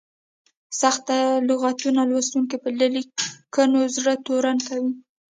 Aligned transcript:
سخت 0.81 1.07
لغتونه 1.47 2.01
لوستونکي 2.09 2.57
له 2.79 2.87
لیکنو 2.95 3.79
زړه 3.95 4.13
تورن 4.25 4.57
کوي. 4.67 4.91